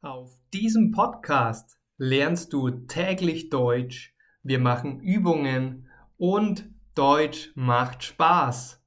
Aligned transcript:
Auf 0.00 0.38
diesem 0.52 0.92
Podcast 0.92 1.76
lernst 1.96 2.52
du 2.52 2.70
täglich 2.70 3.50
Deutsch, 3.50 4.14
wir 4.44 4.60
machen 4.60 5.00
Übungen 5.00 5.88
und 6.16 6.70
Deutsch 6.94 7.50
macht 7.56 8.04
Spaß. 8.04 8.80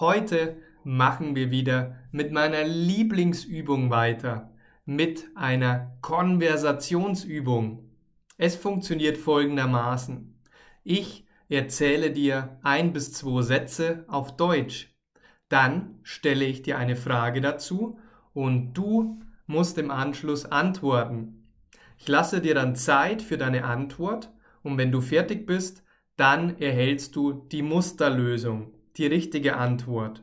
Heute 0.00 0.60
machen 0.82 1.36
wir 1.36 1.52
wieder 1.52 2.00
mit 2.10 2.32
meiner 2.32 2.64
Lieblingsübung 2.64 3.90
weiter, 3.90 4.52
mit 4.84 5.28
einer 5.36 5.96
Konversationsübung. 6.00 7.88
Es 8.36 8.56
funktioniert 8.56 9.18
folgendermaßen. 9.18 10.34
Ich 10.82 11.28
erzähle 11.48 12.10
dir 12.10 12.58
ein 12.64 12.92
bis 12.92 13.12
zwei 13.12 13.42
Sätze 13.42 14.04
auf 14.08 14.36
Deutsch. 14.36 14.92
Dann 15.48 16.00
stelle 16.02 16.44
ich 16.44 16.62
dir 16.62 16.76
eine 16.76 16.96
Frage 16.96 17.40
dazu 17.40 18.00
und 18.32 18.72
du 18.72 19.20
musst 19.50 19.76
im 19.78 19.90
Anschluss 19.90 20.46
antworten. 20.46 21.44
Ich 21.98 22.08
lasse 22.08 22.40
dir 22.40 22.54
dann 22.54 22.76
Zeit 22.76 23.20
für 23.20 23.36
deine 23.36 23.64
Antwort 23.64 24.32
und 24.62 24.78
wenn 24.78 24.92
du 24.92 25.00
fertig 25.00 25.44
bist, 25.44 25.84
dann 26.16 26.58
erhältst 26.58 27.16
du 27.16 27.32
die 27.32 27.62
Musterlösung, 27.62 28.72
die 28.96 29.06
richtige 29.06 29.56
Antwort. 29.56 30.22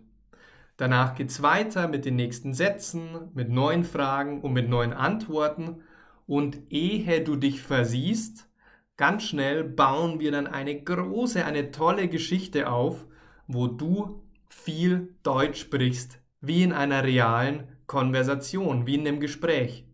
Danach 0.78 1.16
geht's 1.16 1.42
weiter 1.42 1.88
mit 1.88 2.06
den 2.06 2.16
nächsten 2.16 2.54
Sätzen, 2.54 3.32
mit 3.34 3.50
neuen 3.50 3.84
Fragen 3.84 4.42
und 4.42 4.54
mit 4.54 4.70
neuen 4.70 4.94
Antworten 4.94 5.82
und 6.26 6.60
ehe 6.70 7.24
du 7.24 7.36
dich 7.36 7.62
versiehst, 7.62 8.48
ganz 8.96 9.24
schnell 9.24 9.64
bauen 9.64 10.20
wir 10.20 10.32
dann 10.32 10.48
eine 10.48 10.82
große, 10.82 11.46
eine 11.46 11.72
tolle 11.72 12.08
Geschichte 12.08 12.70
auf, 12.70 13.06
wo 13.48 13.68
du 13.68 14.24
viel 14.50 15.16
Deutsch 15.24 15.60
sprichst, 15.62 16.20
wie 16.42 16.64
in 16.64 16.74
einer 16.74 17.04
realen 17.04 17.77
Konversation, 17.88 18.86
wie 18.86 18.96
in 18.96 19.08
einem 19.08 19.20
Gespräch. 19.20 19.86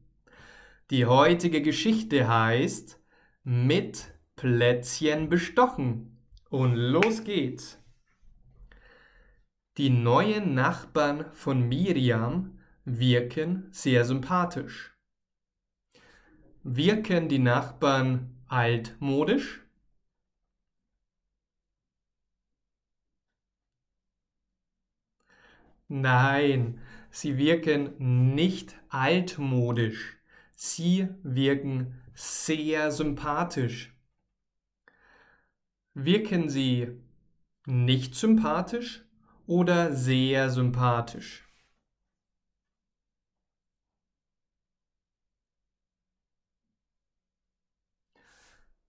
Die 0.89 1.05
heutige 1.05 1.61
Geschichte 1.61 2.27
heißt 2.27 2.99
mit 3.43 4.13
Plätzchen 4.35 5.29
bestochen. 5.29 6.17
Und 6.49 6.75
los 6.75 7.23
geht's. 7.23 7.79
Die 9.77 9.89
neuen 9.89 10.53
Nachbarn 10.53 11.33
von 11.33 11.67
Miriam 11.67 12.59
wirken 12.85 13.69
sehr 13.71 14.05
sympathisch. 14.05 14.95
Wirken 16.63 17.27
die 17.27 17.39
Nachbarn 17.39 18.43
altmodisch? 18.47 19.61
Nein, 25.87 26.79
Sie 27.15 27.37
wirken 27.37 27.93
nicht 28.33 28.75
altmodisch. 28.89 30.17
Sie 30.55 31.07
wirken 31.21 32.01
sehr 32.15 32.91
sympathisch. 32.91 33.93
Wirken 35.93 36.49
Sie 36.49 36.87
nicht 37.67 38.15
sympathisch 38.15 39.05
oder 39.45 39.93
sehr 39.93 40.49
sympathisch? 40.49 41.47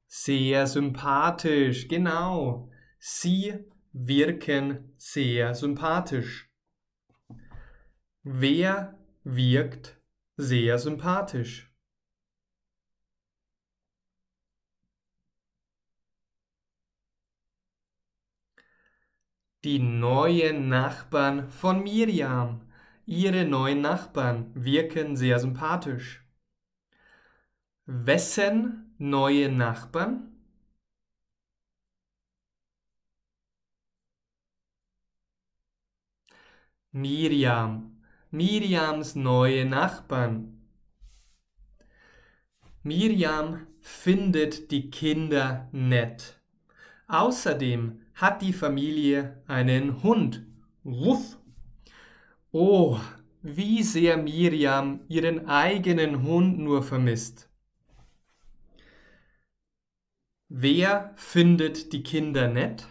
Sehr 0.06 0.66
sympathisch, 0.66 1.88
genau. 1.88 2.70
Sie 2.98 3.66
wirken 3.92 4.94
sehr 4.96 5.54
sympathisch. 5.54 6.53
Wer 8.26 8.98
wirkt 9.24 10.00
sehr 10.38 10.78
sympathisch? 10.78 11.70
Die 19.64 19.78
neuen 19.78 20.70
Nachbarn 20.70 21.50
von 21.50 21.82
Miriam. 21.82 22.62
Ihre 23.04 23.44
neuen 23.44 23.82
Nachbarn 23.82 24.50
wirken 24.54 25.16
sehr 25.16 25.38
sympathisch. 25.38 26.24
Wessen 27.84 28.94
neue 28.96 29.50
Nachbarn? 29.50 30.30
Miriam. 36.92 37.93
Miriams 38.34 39.14
neue 39.14 39.64
Nachbarn. 39.64 40.60
Miriam 42.82 43.68
findet 43.80 44.72
die 44.72 44.90
Kinder 44.90 45.68
nett. 45.70 46.40
Außerdem 47.06 48.00
hat 48.16 48.42
die 48.42 48.52
Familie 48.52 49.40
einen 49.46 50.02
Hund. 50.02 50.44
Wuff. 50.82 51.38
Oh, 52.50 52.98
wie 53.40 53.84
sehr 53.84 54.16
Miriam 54.16 55.04
ihren 55.06 55.46
eigenen 55.46 56.24
Hund 56.24 56.58
nur 56.58 56.82
vermisst. 56.82 57.48
Wer 60.48 61.12
findet 61.14 61.92
die 61.92 62.02
Kinder 62.02 62.48
nett? 62.48 62.88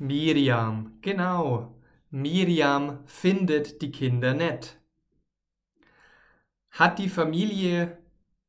Miriam, 0.00 0.98
genau. 1.00 1.76
Miriam 2.10 3.06
findet 3.06 3.80
die 3.82 3.92
Kinder 3.92 4.34
nett. 4.34 4.80
Hat 6.70 6.98
die 6.98 7.08
Familie 7.08 7.98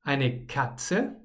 eine 0.02 0.48
Katze? 0.48 1.22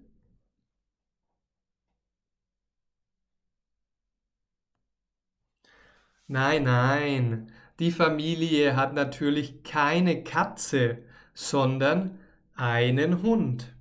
Nein, 6.28 6.64
nein, 6.64 7.52
die 7.80 7.90
Familie 7.90 8.76
hat 8.76 8.94
natürlich 8.94 9.62
keine 9.64 10.22
Katze, 10.22 11.02
sondern 11.34 12.18
einen 12.54 13.22
Hund. 13.22 13.74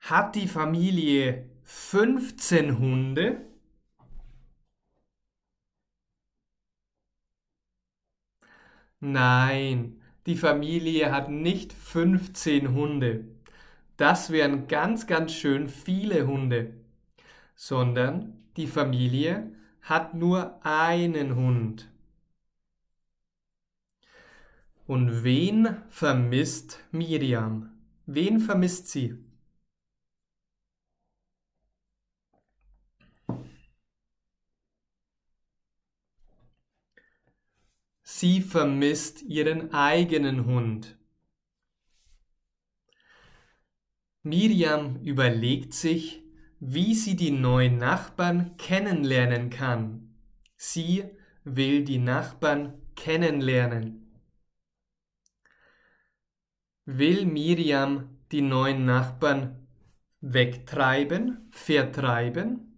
Hat 0.00 0.36
die 0.36 0.46
Familie 0.46 1.50
15 1.64 2.78
Hunde? 2.78 3.53
Nein, 9.06 10.00
die 10.24 10.34
Familie 10.34 11.12
hat 11.12 11.28
nicht 11.28 11.74
15 11.74 12.72
Hunde. 12.72 13.26
Das 13.98 14.30
wären 14.30 14.66
ganz, 14.66 15.06
ganz 15.06 15.34
schön 15.34 15.68
viele 15.68 16.26
Hunde. 16.26 16.72
Sondern 17.54 18.32
die 18.56 18.66
Familie 18.66 19.52
hat 19.82 20.14
nur 20.14 20.58
einen 20.64 21.36
Hund. 21.36 21.90
Und 24.86 25.22
wen 25.22 25.76
vermisst 25.90 26.80
Miriam? 26.90 27.70
Wen 28.06 28.40
vermisst 28.40 28.88
sie? 28.88 29.18
Sie 38.24 38.40
vermisst 38.40 39.20
ihren 39.20 39.74
eigenen 39.74 40.46
Hund. 40.46 40.96
Miriam 44.22 44.96
überlegt 45.02 45.74
sich, 45.74 46.22
wie 46.58 46.94
sie 46.94 47.16
die 47.16 47.32
neuen 47.32 47.76
Nachbarn 47.76 48.56
kennenlernen 48.56 49.50
kann. 49.50 50.16
Sie 50.56 51.04
will 51.44 51.84
die 51.84 51.98
Nachbarn 51.98 52.80
kennenlernen. 52.96 54.10
Will 56.86 57.26
Miriam 57.26 58.20
die 58.32 58.40
neuen 58.40 58.86
Nachbarn 58.86 59.68
wegtreiben, 60.22 61.50
vertreiben? 61.50 62.73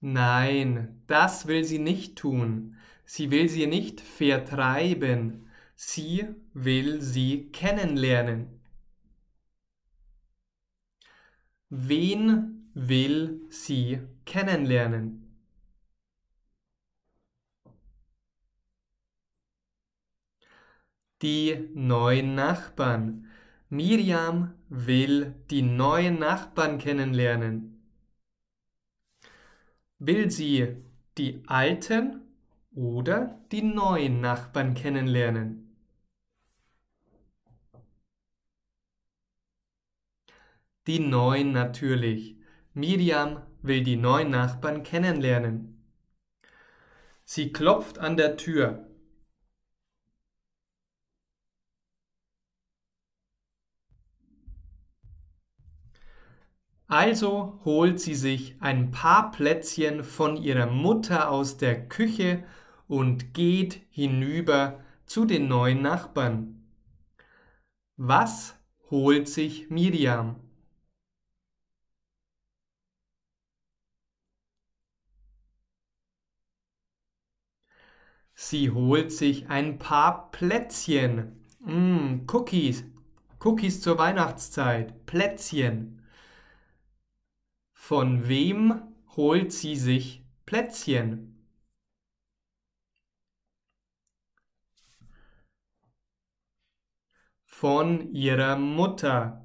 Nein, 0.00 1.02
das 1.06 1.46
will 1.46 1.64
sie 1.64 1.78
nicht 1.78 2.16
tun. 2.16 2.76
Sie 3.04 3.30
will 3.30 3.48
sie 3.48 3.66
nicht 3.66 4.00
vertreiben. 4.00 5.48
Sie 5.74 6.26
will 6.54 7.00
sie 7.00 7.50
kennenlernen. 7.52 8.60
Wen 11.70 12.70
will 12.74 13.40
sie 13.50 14.00
kennenlernen? 14.24 15.24
Die 21.22 21.68
neuen 21.74 22.34
Nachbarn. 22.36 23.26
Miriam 23.68 24.54
will 24.68 25.34
die 25.50 25.62
neuen 25.62 26.18
Nachbarn 26.20 26.78
kennenlernen. 26.78 27.77
Will 30.00 30.30
sie 30.30 30.76
die 31.16 31.42
alten 31.46 32.22
oder 32.72 33.44
die 33.50 33.62
neuen 33.62 34.20
Nachbarn 34.20 34.74
kennenlernen? 34.74 35.76
Die 40.86 41.00
neuen 41.00 41.52
natürlich. 41.52 42.36
Miriam 42.74 43.42
will 43.60 43.82
die 43.82 43.96
neuen 43.96 44.30
Nachbarn 44.30 44.84
kennenlernen. 44.84 45.82
Sie 47.24 47.52
klopft 47.52 47.98
an 47.98 48.16
der 48.16 48.36
Tür. 48.36 48.87
Also 56.88 57.60
holt 57.64 58.00
sie 58.00 58.14
sich 58.14 58.56
ein 58.60 58.90
paar 58.90 59.30
Plätzchen 59.30 60.02
von 60.02 60.36
ihrer 60.36 60.66
Mutter 60.66 61.30
aus 61.30 61.58
der 61.58 61.86
Küche 61.86 62.44
und 62.88 63.34
geht 63.34 63.82
hinüber 63.90 64.80
zu 65.04 65.26
den 65.26 65.48
neuen 65.48 65.82
Nachbarn. 65.82 66.66
Was 67.96 68.56
holt 68.90 69.28
sich 69.28 69.68
Miriam? 69.68 70.36
Sie 78.34 78.70
holt 78.70 79.12
sich 79.12 79.50
ein 79.50 79.78
paar 79.78 80.30
Plätzchen. 80.30 81.44
Mm, 81.60 82.24
Cookies. 82.32 82.84
Cookies 83.40 83.82
zur 83.82 83.98
Weihnachtszeit. 83.98 85.04
Plätzchen. 85.04 85.97
Von 87.88 88.28
wem 88.28 88.82
holt 89.16 89.50
sie 89.50 89.74
sich 89.74 90.22
Plätzchen? 90.44 91.42
Von 97.46 98.12
ihrer 98.12 98.56
Mutter. 98.56 99.42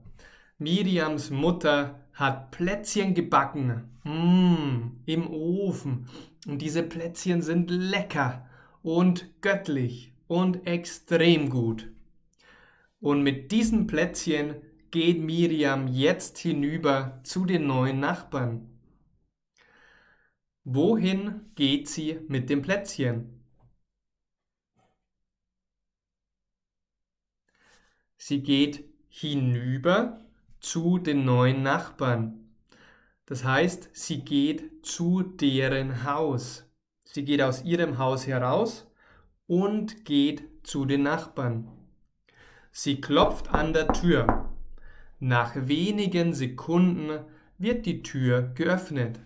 Miriams 0.57 1.29
Mutter 1.29 2.05
hat 2.11 2.51
Plätzchen 2.51 3.13
gebacken. 3.13 3.97
Mmh, 4.03 4.91
Im 5.05 5.31
Ofen. 5.31 6.09
Und 6.45 6.61
diese 6.61 6.83
Plätzchen 6.83 7.41
sind 7.41 7.71
lecker 7.71 8.45
und 8.81 9.39
göttlich 9.39 10.11
und 10.27 10.67
extrem 10.67 11.49
gut. 11.49 11.89
Und 12.99 13.23
mit 13.23 13.53
diesen 13.53 13.87
Plätzchen 13.87 14.55
geht 14.93 15.19
Miriam 15.21 15.87
jetzt 15.87 16.37
hinüber 16.37 17.19
zu 17.23 17.45
den 17.45 17.65
neuen 17.65 17.99
Nachbarn. 17.99 18.69
Wohin 20.63 21.51
geht 21.55 21.89
sie 21.89 22.19
mit 22.27 22.47
dem 22.51 22.61
Plätzchen? 22.61 23.43
Sie 28.17 28.43
geht 28.43 28.83
hinüber 29.09 30.23
zu 30.59 30.99
den 30.99 31.25
neuen 31.25 31.63
Nachbarn. 31.63 32.53
Das 33.25 33.43
heißt, 33.43 33.89
sie 33.93 34.23
geht 34.23 34.85
zu 34.85 35.23
deren 35.23 36.03
Haus. 36.03 36.71
Sie 37.03 37.25
geht 37.25 37.41
aus 37.41 37.63
ihrem 37.63 37.97
Haus 37.97 38.27
heraus 38.27 38.87
und 39.47 40.05
geht 40.05 40.67
zu 40.67 40.85
den 40.85 41.01
Nachbarn. 41.01 41.67
Sie 42.71 43.01
klopft 43.01 43.49
an 43.49 43.73
der 43.73 43.87
Tür. 43.87 44.52
Nach 45.25 45.55
wenigen 45.55 46.33
Sekunden 46.33 47.25
wird 47.57 47.85
die 47.85 48.03
Tür 48.03 48.41
geöffnet. 48.41 49.21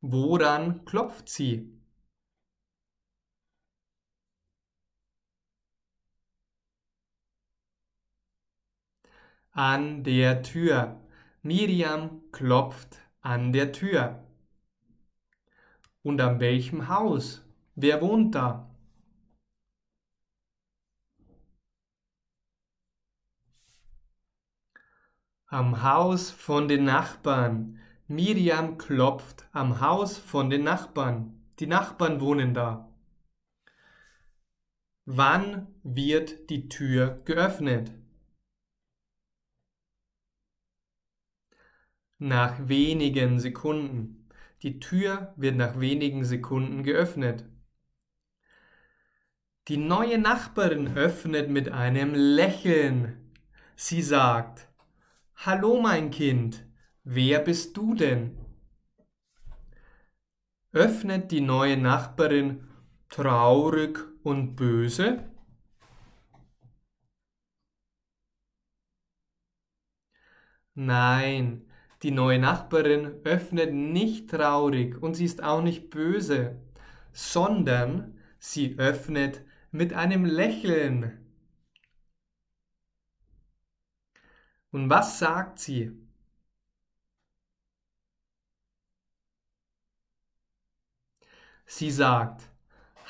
Woran 0.00 0.84
klopft 0.84 1.28
sie? 1.28 1.76
An 9.50 10.04
der 10.04 10.44
Tür. 10.44 11.00
Miriam 11.42 12.22
klopft 12.30 13.00
an 13.22 13.52
der 13.52 13.72
Tür. 13.72 14.24
Und 16.04 16.20
an 16.20 16.38
welchem 16.38 16.86
Haus? 16.86 17.44
Wer 17.74 18.00
wohnt 18.02 18.36
da? 18.36 18.67
Am 25.50 25.82
Haus 25.82 26.30
von 26.30 26.68
den 26.68 26.84
Nachbarn. 26.84 27.80
Miriam 28.06 28.76
klopft 28.76 29.48
am 29.52 29.80
Haus 29.80 30.18
von 30.18 30.50
den 30.50 30.62
Nachbarn. 30.62 31.42
Die 31.58 31.66
Nachbarn 31.66 32.20
wohnen 32.20 32.52
da. 32.52 32.92
Wann 35.06 35.68
wird 35.82 36.50
die 36.50 36.68
Tür 36.68 37.22
geöffnet? 37.24 37.90
Nach 42.18 42.68
wenigen 42.68 43.40
Sekunden. 43.40 44.28
Die 44.60 44.80
Tür 44.80 45.32
wird 45.36 45.56
nach 45.56 45.80
wenigen 45.80 46.26
Sekunden 46.26 46.82
geöffnet. 46.82 47.46
Die 49.68 49.78
neue 49.78 50.18
Nachbarin 50.18 50.94
öffnet 50.94 51.48
mit 51.48 51.70
einem 51.70 52.12
Lächeln. 52.14 53.32
Sie 53.76 54.02
sagt, 54.02 54.67
Hallo 55.42 55.80
mein 55.80 56.10
Kind, 56.10 56.66
wer 57.04 57.38
bist 57.38 57.76
du 57.76 57.94
denn? 57.94 58.36
Öffnet 60.72 61.30
die 61.30 61.40
neue 61.40 61.76
Nachbarin 61.76 62.66
traurig 63.08 64.00
und 64.24 64.56
böse? 64.56 65.30
Nein, 70.74 71.70
die 72.02 72.10
neue 72.10 72.40
Nachbarin 72.40 73.20
öffnet 73.22 73.72
nicht 73.72 74.30
traurig 74.30 75.00
und 75.00 75.14
sie 75.14 75.24
ist 75.24 75.44
auch 75.44 75.62
nicht 75.62 75.88
böse, 75.90 76.60
sondern 77.12 78.18
sie 78.40 78.76
öffnet 78.76 79.44
mit 79.70 79.92
einem 79.92 80.24
Lächeln. 80.24 81.27
Und 84.70 84.90
was 84.90 85.18
sagt 85.18 85.58
sie? 85.58 85.92
Sie 91.66 91.90
sagt, 91.90 92.48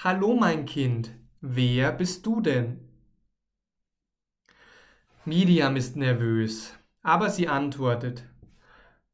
Hallo 0.03 0.35
mein 0.37 0.65
Kind, 0.65 1.11
wer 1.41 1.93
bist 1.93 2.27
du 2.27 2.41
denn? 2.41 2.81
Miriam 5.25 5.77
ist 5.77 5.97
nervös, 5.97 6.75
aber 7.03 7.31
sie 7.31 7.49
antwortet, 7.49 8.25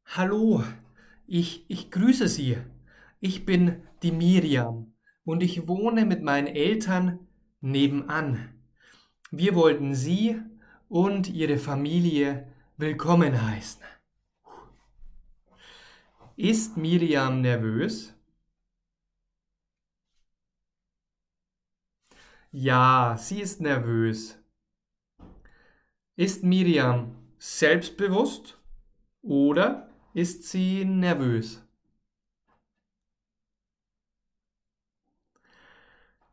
Hallo, 0.05 0.63
ich, 1.27 1.65
ich 1.69 1.89
grüße 1.91 2.27
Sie. 2.27 2.57
Ich 3.19 3.45
bin 3.45 3.83
die 4.03 4.11
Miriam 4.11 4.93
und 5.23 5.41
ich 5.41 5.67
wohne 5.67 6.05
mit 6.05 6.21
meinen 6.21 6.47
Eltern 6.47 7.19
nebenan. 7.59 8.53
Wir 9.31 9.55
wollten 9.55 9.95
Sie 9.95 10.39
und 10.89 11.29
ihre 11.29 11.57
Familie 11.57 12.51
willkommen 12.77 13.41
heißen. 13.41 13.81
Ist 16.35 16.77
Miriam 16.77 17.41
nervös? 17.41 18.13
Ja, 22.51 23.17
sie 23.17 23.41
ist 23.41 23.61
nervös. 23.61 24.37
Ist 26.15 26.43
Miriam 26.43 27.15
selbstbewusst 27.37 28.57
oder 29.21 29.89
ist 30.13 30.43
sie 30.43 30.85
nervös? 30.85 31.61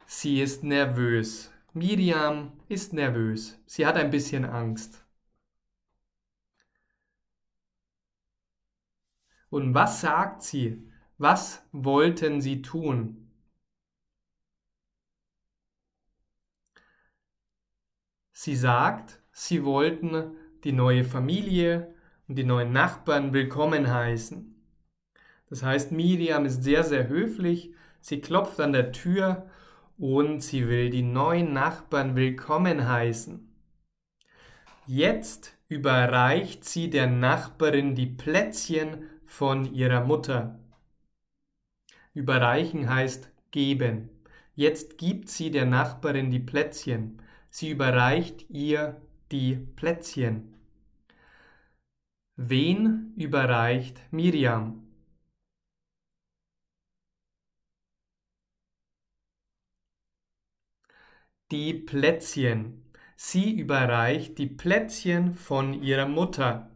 Sie 0.07 0.41
ist 0.41 0.63
nervös. 0.63 1.52
Miriam 1.75 2.53
ist 2.69 2.93
nervös. 2.93 3.59
Sie 3.67 3.87
hat 3.87 3.97
ein 3.97 4.11
bisschen 4.11 4.45
Angst. 4.45 5.07
Und 9.49 9.75
was 9.75 10.01
sagt 10.01 10.43
sie? 10.43 10.91
Was 11.17 11.67
wollten 11.73 12.41
sie 12.41 12.63
tun? 12.63 13.31
Sie 18.33 18.57
sagt, 18.57 19.23
sie 19.31 19.65
wollten 19.65 20.37
die 20.65 20.73
neue 20.73 21.05
Familie 21.05 21.95
und 22.29 22.37
die 22.37 22.45
neuen 22.45 22.73
Nachbarn 22.73 23.33
willkommen 23.33 23.89
heißen. 23.89 24.53
Das 25.49 25.63
heißt, 25.63 25.93
Miriam 25.93 26.45
ist 26.45 26.65
sehr, 26.65 26.83
sehr 26.83 27.09
höflich. 27.09 27.75
Sie 28.01 28.21
klopft 28.21 28.59
an 28.61 28.73
der 28.73 28.93
Tür 28.93 29.49
und 30.03 30.41
sie 30.41 30.67
will 30.67 30.91
die 30.91 31.05
neuen 31.05 31.53
Nachbarn 31.53 32.17
willkommen 32.17 32.89
heißen. 32.89 33.49
Jetzt 34.85 35.57
überreicht 35.69 36.65
sie 36.65 36.91
der 36.91 37.07
Nachbarin 37.07 37.95
die 37.95 38.07
Plätzchen 38.07 39.09
von 39.25 39.73
ihrer 39.73 40.05
Mutter. 40.05 40.59
Überreichen 42.15 42.91
heißt 42.93 43.31
geben. 43.53 44.11
Jetzt 44.57 44.99
gibt 44.99 45.29
sie 45.29 45.53
der 45.53 45.67
Nachbarin 45.67 46.33
die 46.33 46.41
Plätzchen. 46.41 47.23
Sie 47.49 47.71
überreicht 47.71 48.51
ihr 48.51 49.01
die 49.31 49.55
Plätzchen. 49.55 50.53
Wen 52.35 53.15
überreicht 53.17 54.01
Miriam? 54.11 54.92
Die 61.53 61.75
Plätzchen. 61.75 62.83
Sie 63.15 63.53
überreicht 63.53 64.39
die 64.39 64.47
Plätzchen 64.47 65.35
von 65.35 65.75
ihrer 65.83 66.09
Mutter. 66.09 66.71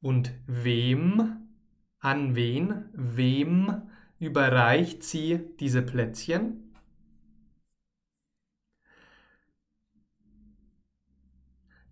Und 0.00 0.32
wem, 0.48 1.46
an 2.00 2.34
wen, 2.34 2.86
wem 2.92 3.82
überreicht 4.18 5.04
sie 5.04 5.38
diese 5.60 5.80
Plätzchen? 5.82 6.74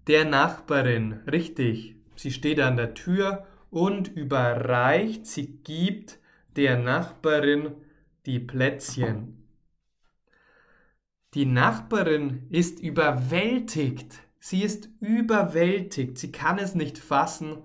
Der 0.09 0.25
Nachbarin, 0.25 1.21
richtig. 1.31 1.95
Sie 2.17 2.33
steht 2.33 2.59
an 2.59 2.77
der 2.77 2.95
Tür 2.95 3.47
und 3.71 4.09
überreicht, 4.09 5.25
sie 5.25 5.59
gibt 5.59 6.19
der 6.57 6.77
Nachbarin 6.77 7.77
die 8.27 8.41
Plätzchen. 8.41 9.38
Die 11.35 11.45
Nachbarin 11.45 12.47
ist 12.51 12.81
überwältigt. 12.81 14.21
Sie 14.41 14.63
ist 14.63 14.89
überwältigt. 15.01 16.17
Sie 16.17 16.33
kann 16.33 16.59
es 16.59 16.75
nicht 16.75 16.97
fassen 16.99 17.65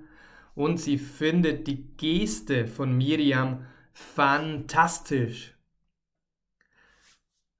und 0.53 0.79
sie 0.79 0.97
findet 0.97 1.67
die 1.67 1.83
Geste 1.95 2.67
von 2.67 2.97
Miriam 2.97 3.65
fantastisch. 3.93 5.55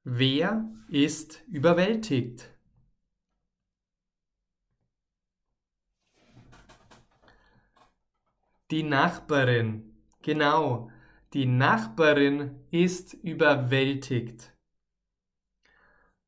Wer 0.04 0.70
ist 0.90 1.42
überwältigt? 1.48 2.50
Die 8.72 8.84
Nachbarin. 8.84 9.96
Genau, 10.22 10.92
die 11.34 11.46
Nachbarin 11.46 12.60
ist 12.72 13.14
überwältigt. 13.14 14.53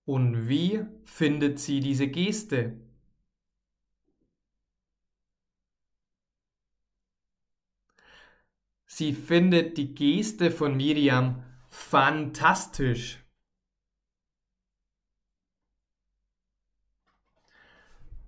Und 0.06 0.48
wie 0.48 0.86
findet 1.04 1.60
sie 1.60 1.80
diese 1.80 2.08
Geste? 2.08 2.80
Sie 8.88 9.14
findet 9.14 9.78
die 9.78 9.94
Geste 9.94 10.52
von 10.52 10.78
Miriam 10.78 11.44
fantastisch. 11.70 13.20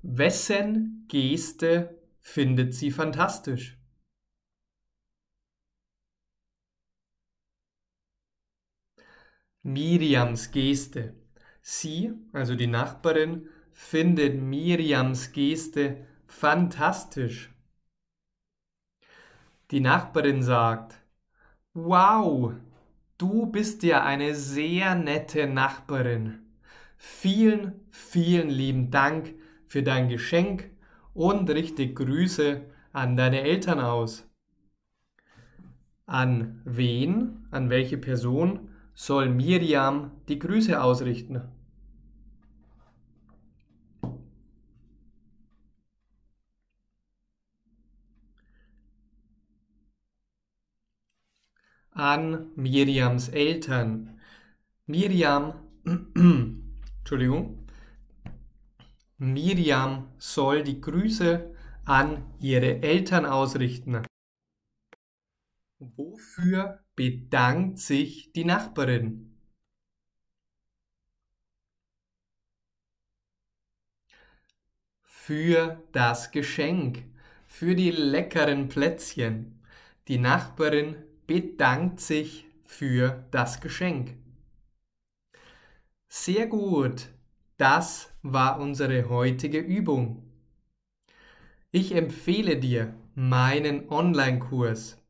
Wessen 0.04 1.06
Geste 1.08 2.02
findet 2.20 2.74
sie 2.74 2.92
fantastisch? 2.92 3.78
Miriams 9.64 10.52
Geste. 10.52 11.17
Sie, 11.70 12.14
also 12.32 12.56
die 12.56 12.66
Nachbarin, 12.66 13.50
findet 13.74 14.42
Miriams 14.42 15.34
Geste 15.34 15.98
fantastisch. 16.26 17.54
Die 19.72 19.82
Nachbarin 19.82 20.44
sagt, 20.44 20.96
Wow, 21.74 22.54
du 23.18 23.48
bist 23.48 23.84
ja 23.84 24.06
eine 24.06 24.34
sehr 24.34 24.96
nette 24.96 25.46
Nachbarin. 25.46 26.40
Vielen, 26.96 27.82
vielen 27.92 28.50
lieben 28.50 28.90
Dank 28.90 29.34
für 29.66 29.84
dein 29.84 30.08
Geschenk 30.08 30.70
und 31.14 31.50
richtig 31.50 31.98
Grüße 31.98 32.62
an 32.94 33.18
deine 33.18 33.42
Eltern 33.42 33.82
aus. 33.82 34.26
An 36.06 36.62
wen, 36.64 37.46
an 37.52 37.70
welche 37.70 37.98
Person 37.98 38.70
soll 38.94 39.28
Miriam 39.28 40.12
die 40.30 40.40
Grüße 40.40 40.82
ausrichten? 40.82 41.57
An 51.98 52.52
Miriams 52.56 53.30
Eltern. 53.30 54.20
Miriam, 54.86 55.54
Entschuldigung, 57.00 57.68
Miriam 59.18 60.12
soll 60.20 60.64
die 60.64 60.80
Grüße 60.80 61.54
an 61.86 62.24
ihre 62.40 62.82
Eltern 62.84 63.26
ausrichten. 63.26 64.06
Wofür 65.80 66.84
bedankt 66.96 67.80
sich 67.80 68.32
die 68.34 68.46
Nachbarin? 68.46 69.36
Für 75.04 75.84
das 75.92 76.32
Geschenk, 76.32 77.04
für 77.48 77.76
die 77.76 77.92
leckeren 77.92 78.70
Plätzchen. 78.70 79.60
Die 80.08 80.20
Nachbarin 80.20 80.96
bedankt 81.28 82.00
sich 82.00 82.46
für 82.64 83.26
das 83.32 83.62
Geschenk. 83.62 84.16
Sehr 86.08 86.48
gut, 86.48 87.10
das 87.58 88.14
war 88.24 88.60
unsere 88.60 89.10
heutige 89.10 89.60
Übung. 89.60 90.24
Ich 91.72 91.94
empfehle 91.94 92.58
dir 92.58 92.94
meinen 93.14 93.90
Online-Kurs. 93.90 95.04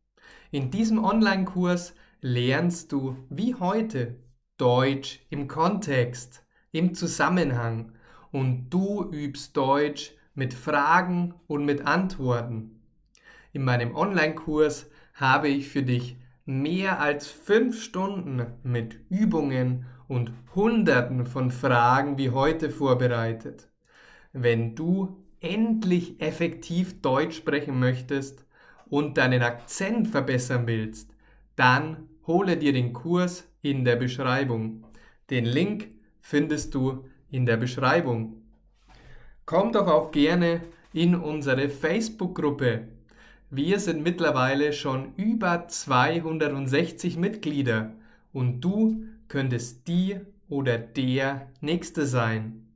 In 0.50 0.72
diesem 0.72 1.04
Online-Kurs 1.04 1.94
lernst 2.22 2.92
du 2.92 3.16
wie 3.30 3.54
heute 3.56 4.16
Deutsch 4.58 5.20
im 5.30 5.48
Kontext, 5.48 6.44
im 6.72 6.96
Zusammenhang 6.96 7.92
und 8.32 8.70
du 8.72 9.04
übst 9.12 9.56
Deutsch 9.56 10.16
mit 10.34 10.54
Fragen 10.54 11.36
und 11.48 11.64
mit 11.64 11.86
Antworten. 11.86 12.82
In 13.54 13.64
meinem 13.64 13.96
Online-Kurs 13.96 14.90
habe 15.18 15.50
ich 15.50 15.68
für 15.68 15.84
dich 15.84 16.16
mehr 16.46 17.02
als 17.02 17.28
fünf 17.28 17.84
Stunden 17.84 18.46
mit 18.64 19.00
Übungen 19.10 19.86
und 20.08 20.32
Hunderten 20.56 21.26
von 21.26 21.52
Fragen 21.52 22.18
wie 22.18 22.30
heute 22.30 22.70
vorbereitet. 22.70 23.68
Wenn 24.32 24.76
du 24.76 25.26
endlich 25.42 26.22
effektiv 26.22 27.02
Deutsch 27.02 27.36
sprechen 27.36 27.80
möchtest 27.80 28.46
und 28.90 29.18
deinen 29.18 29.42
Akzent 29.42 30.08
verbessern 30.08 30.68
willst, 30.68 31.10
dann 31.56 32.08
hole 32.28 32.56
dir 32.56 32.72
den 32.72 32.94
Kurs 32.94 33.52
in 33.62 33.84
der 33.84 33.96
Beschreibung. 33.96 34.86
Den 35.30 35.46
Link 35.46 35.90
findest 36.20 36.76
du 36.76 37.06
in 37.32 37.46
der 37.46 37.58
Beschreibung. 37.58 38.44
Komm 39.46 39.72
doch 39.72 39.88
auch 39.88 40.12
gerne 40.12 40.62
in 40.94 41.16
unsere 41.16 41.70
Facebook-Gruppe 41.70 42.88
wir 43.50 43.80
sind 43.80 44.04
mittlerweile 44.04 44.74
schon 44.74 45.14
über 45.16 45.68
260 45.68 47.18
Mitglieder 47.18 47.94
und 48.34 48.60
du 48.62 49.06
könntest 49.30 49.88
die 49.88 50.20
oder 50.50 50.78
der 50.78 51.48
Nächste 51.62 52.06
sein. 52.06 52.68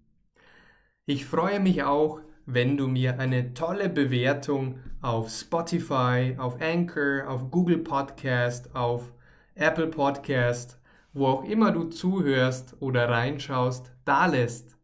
Ich 1.05 1.25
freue 1.25 1.59
mich 1.59 1.83
auch, 1.83 2.21
wenn 2.45 2.77
du 2.77 2.87
mir 2.87 3.19
eine 3.19 3.53
tolle 3.53 3.89
Bewertung 3.89 4.79
auf 5.01 5.29
Spotify, 5.29 6.35
auf 6.37 6.61
Anchor, 6.61 7.27
auf 7.27 7.51
Google 7.51 7.79
Podcast, 7.79 8.73
auf 8.73 9.11
Apple 9.55 9.87
Podcast, 9.87 10.79
wo 11.11 11.27
auch 11.27 11.43
immer 11.43 11.71
du 11.71 11.85
zuhörst 11.85 12.77
oder 12.79 13.09
reinschaust, 13.09 13.91
da 14.05 14.25
lässt. 14.25 14.77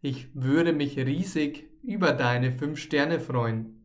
Ich 0.00 0.28
würde 0.34 0.72
mich 0.72 0.96
riesig 0.96 1.68
über 1.82 2.12
deine 2.12 2.50
5 2.50 2.78
Sterne 2.78 3.20
freuen. 3.20 3.83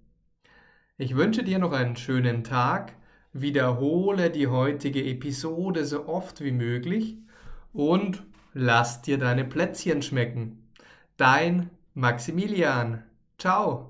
Ich 1.01 1.15
wünsche 1.15 1.44
dir 1.44 1.60
noch 1.60 1.72
einen 1.72 1.96
schönen 1.96 2.44
Tag, 2.44 2.91
wiederhole 3.32 4.29
die 4.29 4.48
heutige 4.48 5.01
Episode 5.01 5.86
so 5.86 6.10
oft 6.10 6.44
wie 6.44 6.51
möglich 6.51 7.15
und 7.72 8.24
lass 8.53 9.01
dir 9.01 9.18
deine 9.18 9.46
Plätzchen 9.46 10.01
schmecken. 10.01 10.62
Dein 11.15 11.70
Maximilian. 11.94 13.06
Ciao. 13.38 13.88